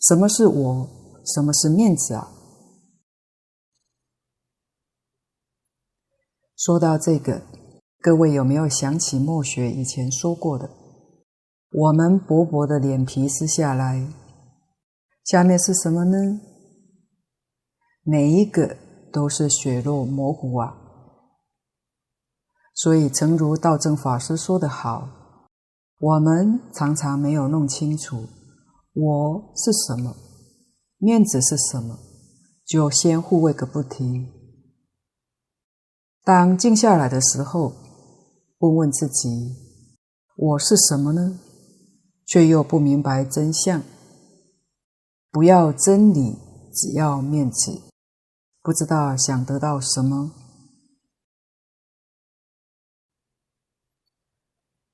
[0.00, 0.88] 什么是我？
[1.24, 2.28] 什么是面子啊？
[6.56, 7.42] 说到这个，
[8.00, 10.70] 各位有没有想起末学以前说过的？
[11.72, 14.06] 我们薄薄的脸皮撕下来，
[15.24, 16.40] 下面是什么呢？
[18.08, 18.76] 每一个
[19.12, 20.76] 都是血肉模糊啊！
[22.72, 25.08] 所以，诚如道正法师说得好，
[25.98, 28.28] 我们常常没有弄清楚
[28.92, 30.14] 我是什么，
[30.98, 31.98] 面子是什么，
[32.64, 34.32] 就先护卫个不停。
[36.22, 37.72] 当静下来的时候，
[38.58, 39.56] 问问自己，
[40.36, 41.40] 我是什么呢？
[42.24, 43.82] 却又不明白真相。
[45.32, 46.38] 不要真理，
[46.72, 47.80] 只要面子，
[48.66, 50.32] 不知道想得到什么。《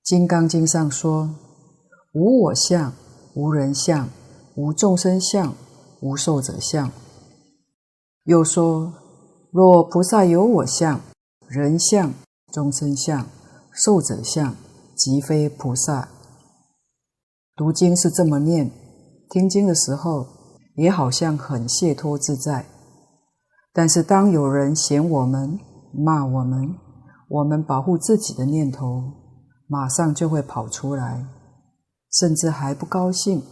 [0.05, 1.35] 金刚经》上说
[2.13, 2.93] ：“无我相，
[3.35, 4.11] 无人相，
[4.57, 5.55] 无众生相，
[6.03, 6.93] 无寿者相。”
[8.25, 8.93] 又说
[9.51, 11.01] ：“若菩萨有我相、
[11.49, 12.13] 人相、
[12.53, 13.27] 众生相、
[13.73, 14.55] 寿者相，
[14.95, 16.11] 即非菩萨。”
[17.57, 18.71] 读经是这么念，
[19.31, 20.27] 听经的时候
[20.77, 22.67] 也好像很解脱自在。
[23.73, 25.59] 但是当有人嫌我们、
[25.93, 26.77] 骂我们，
[27.29, 29.21] 我们保护自己的念头。
[29.69, 31.27] 马上就会跑出来，
[32.11, 33.43] 甚至还不高兴，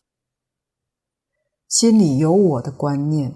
[1.66, 3.34] 心里有我的观念，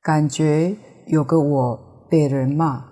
[0.00, 0.76] 感觉
[1.08, 2.84] 有个我被人骂，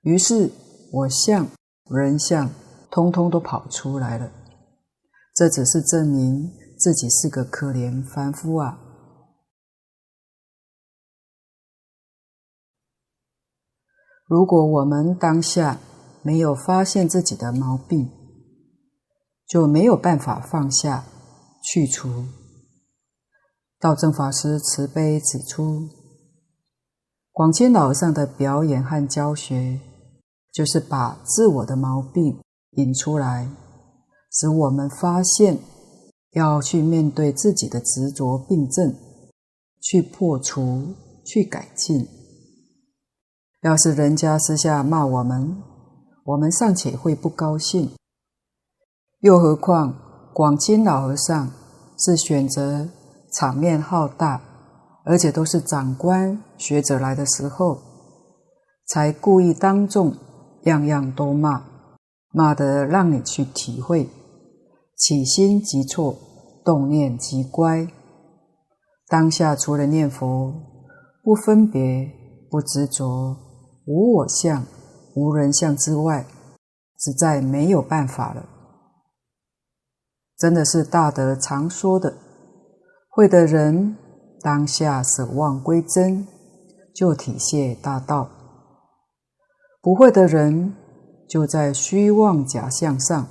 [0.00, 0.50] 于是
[0.90, 1.48] 我相、
[1.90, 2.48] 人相，
[2.90, 4.32] 通通都跑出来了。
[5.34, 8.80] 这只是证明自己是个可怜凡夫啊！
[14.28, 15.80] 如果我们当下，
[16.20, 18.10] 没有发现自己的毛病，
[19.46, 21.06] 就没有办法放下
[21.62, 22.26] 去除。
[23.80, 25.88] 道正法师慈悲指出，
[27.32, 29.80] 广钦老和尚的表演和教学，
[30.52, 32.38] 就是把自我的毛病
[32.72, 33.48] 引出来，
[34.30, 35.58] 使我们发现
[36.32, 38.94] 要去面对自己的执着病症，
[39.80, 42.06] 去破除，去改进。
[43.62, 45.60] 要是人家私下骂我们，
[46.24, 47.90] 我们尚且会不高兴，
[49.20, 49.94] 又何况
[50.32, 51.50] 广钦老和尚
[51.98, 52.88] 是选择
[53.32, 54.40] 场面浩大，
[55.04, 57.78] 而且都是长官学者来的时候，
[58.86, 60.14] 才故意当众
[60.62, 61.64] 样样都骂，
[62.30, 64.08] 骂得让你去体会，
[64.94, 66.14] 起心即错，
[66.64, 67.88] 动念即乖。
[69.08, 70.54] 当下除了念佛，
[71.24, 72.08] 不分别、
[72.50, 73.36] 不执着、
[73.88, 74.66] 无我相、
[75.14, 76.26] 无人相之外，
[76.98, 78.46] 实在没有办法了。
[80.36, 82.18] 真的是大德常说的：
[83.08, 83.96] 会的人
[84.42, 86.28] 当下舍妄归真，
[86.94, 88.28] 就体现大道；
[89.80, 90.76] 不会的人，
[91.26, 93.28] 就在虚妄假相上，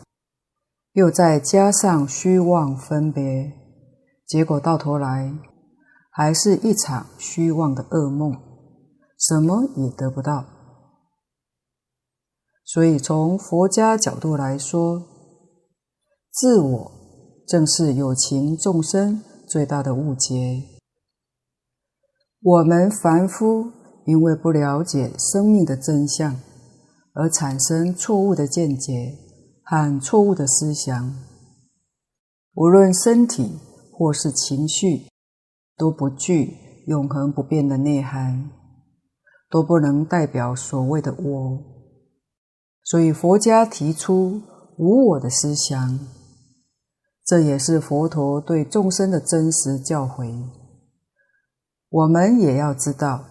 [0.93, 3.53] 又再加上虚妄分别，
[4.25, 5.31] 结果到头来
[6.09, 8.35] 还是一场虚妄的噩梦，
[9.17, 10.45] 什么也得不到。
[12.63, 15.01] 所以，从佛家角度来说，
[16.31, 16.91] 自我
[17.47, 20.63] 正是有情众生最大的误解。
[22.41, 23.71] 我们凡夫
[24.05, 26.39] 因为不了解生命的真相，
[27.13, 29.17] 而产生错误的见解
[29.63, 31.15] 和错误的思想，
[32.53, 33.57] 无论身体
[33.91, 35.07] 或是情绪，
[35.77, 38.51] 都不具永恒不变的内涵，
[39.49, 41.59] 都不能代表所谓的我。
[42.83, 44.41] 所以佛家提出
[44.77, 45.99] 无我的思想，
[47.25, 50.43] 这也是佛陀对众生的真实教诲。
[51.89, 53.25] 我们也要知道，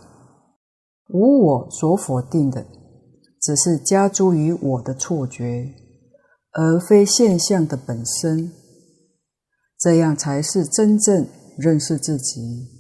[1.08, 2.66] 无我所否定的。
[3.38, 5.72] 只是加诸于我的错觉，
[6.52, 8.50] 而非现象的本身，
[9.78, 12.75] 这样才是真正认识自己。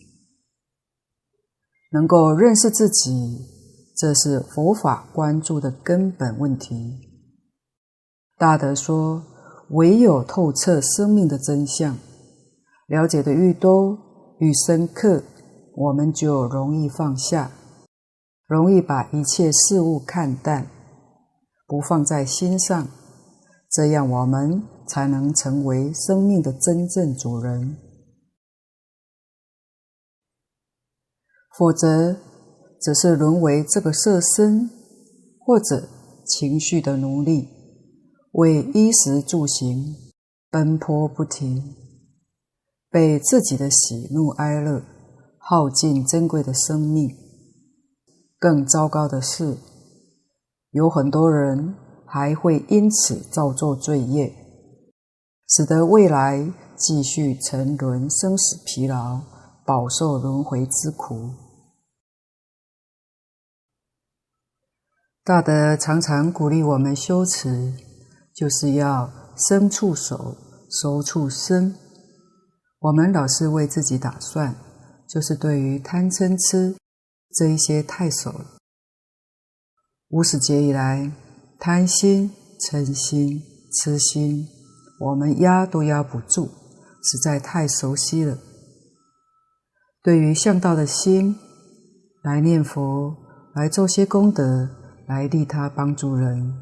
[1.96, 3.40] 能够认识自己，
[3.96, 7.00] 这是佛法关注的根本问题。
[8.36, 9.22] 大德说，
[9.70, 11.96] 唯有透彻生命的真相，
[12.86, 13.96] 了解的愈多
[14.40, 15.22] 愈深刻，
[15.74, 17.50] 我们就容易放下。
[18.46, 20.66] 容易把一切事物看淡，
[21.66, 22.86] 不放在心上，
[23.70, 27.85] 这样我们才能成为生命的真正主人。
[31.58, 32.14] 否则，
[32.78, 34.68] 只是沦为这个色身
[35.38, 35.88] 或者
[36.26, 37.48] 情绪的奴隶，
[38.32, 39.96] 为衣食住行
[40.50, 41.74] 奔波不停，
[42.90, 44.82] 被自己的喜怒哀乐
[45.38, 47.08] 耗尽珍贵的生命。
[48.38, 49.56] 更糟糕的是，
[50.72, 54.30] 有很多人还会因此造作罪业，
[55.48, 59.22] 使得未来继续沉沦生死疲劳，
[59.64, 61.45] 饱受轮回之苦。
[65.26, 67.72] 大德常常鼓励我们修持，
[68.32, 70.36] 就是要生处熟，
[70.70, 71.74] 熟处生。
[72.78, 74.54] 我们老是为自己打算，
[75.08, 76.76] 就是对于贪嗔痴。
[77.34, 78.46] 这一些太熟了。
[80.10, 81.10] 无始劫以来，
[81.58, 84.46] 贪心、嗔心、痴心，
[85.00, 86.50] 我们压都压不住，
[87.02, 88.38] 实在太熟悉了。
[90.04, 91.36] 对于向道的心，
[92.22, 93.16] 来念佛，
[93.56, 94.70] 来做些功德，
[95.06, 96.54] 来利他帮助人，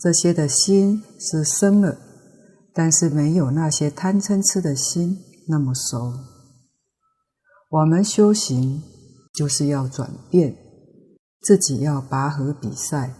[0.00, 1.96] 这些的心是生了，
[2.74, 6.12] 但是没有那些贪嗔痴的心那么熟。
[7.70, 8.82] 我们修行。
[9.32, 10.56] 就是要转变，
[11.40, 13.14] 自己要拔河比赛，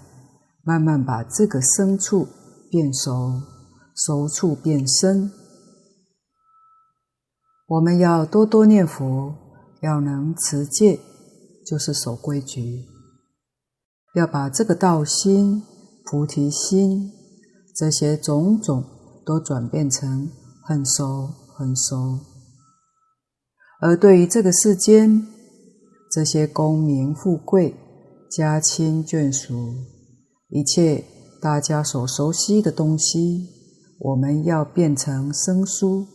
[0.65, 2.27] 慢慢把这个生处
[2.69, 3.41] 变熟，
[3.95, 5.31] 熟处变生。
[7.69, 9.33] 我们要多多念佛，
[9.83, 10.99] 要能持戒，
[11.65, 12.85] 就是守规矩，
[14.15, 15.63] 要把这个道心、
[16.05, 17.13] 菩提心
[17.77, 18.85] 这些种种
[19.25, 20.31] 都转变成
[20.65, 22.19] 很熟很熟。
[23.81, 25.27] 而对于这个世间，
[26.11, 27.77] 这些功名富贵、
[28.31, 29.75] 家亲眷属，
[30.49, 31.05] 一切
[31.41, 33.49] 大家所熟悉的东西，
[34.01, 36.07] 我们要变成生疏，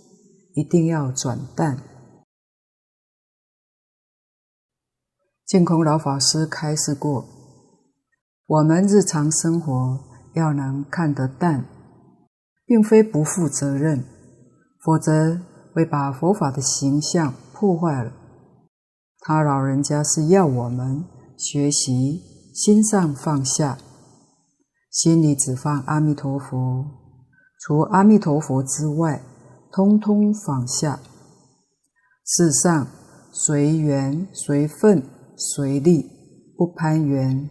[0.54, 1.82] 一定要转淡。
[5.46, 7.26] 净空老法师开示过，
[8.48, 10.00] 我们日常生活
[10.36, 11.66] 要能看得淡，
[12.64, 14.04] 并非不负责任，
[14.84, 15.40] 否则
[15.74, 18.12] 会把佛法的形象破坏了。
[19.22, 22.22] 他老人家是要我们学习
[22.54, 23.80] 心上放下，
[24.92, 26.86] 心里只放阿弥陀佛，
[27.60, 29.24] 除阿弥陀佛之外，
[29.72, 31.00] 通通放下。
[32.24, 32.88] 世上
[33.32, 35.02] 随缘随份
[35.36, 36.12] 随力，
[36.56, 37.50] 不攀缘。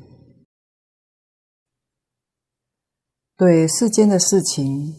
[3.37, 4.95] 对世间的事情，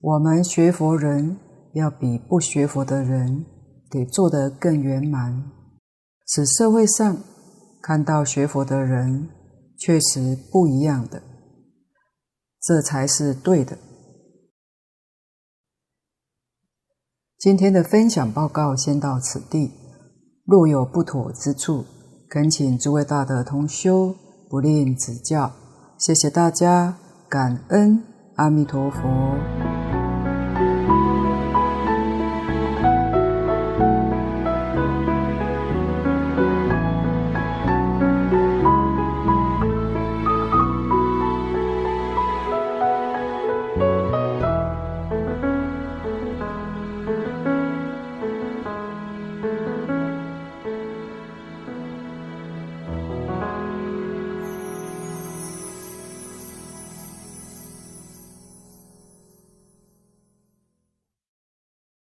[0.00, 1.36] 我们学佛人
[1.74, 3.44] 要比不学佛的人
[3.90, 5.52] 得做得更圆满。
[6.26, 7.18] 使社会上
[7.82, 9.28] 看到学佛的人
[9.78, 11.22] 确实不一样的，
[12.62, 13.76] 这才是对的。
[17.38, 19.72] 今天的分享报告先到此地，
[20.46, 21.84] 若有不妥之处，
[22.30, 24.16] 恳请诸位大德同修
[24.48, 25.52] 不吝指教。
[25.98, 26.98] 谢谢大家，
[27.28, 28.04] 感恩
[28.36, 29.65] 阿弥陀佛。